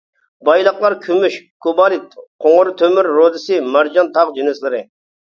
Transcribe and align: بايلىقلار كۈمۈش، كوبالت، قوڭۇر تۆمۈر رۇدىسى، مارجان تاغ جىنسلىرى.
بايلىقلار 0.47 0.93
كۈمۈش، 1.01 1.35
كوبالت، 1.65 2.15
قوڭۇر 2.45 2.71
تۆمۈر 2.79 3.09
رۇدىسى، 3.17 3.59
مارجان 3.75 4.09
تاغ 4.17 4.33
جىنسلىرى. 4.39 4.81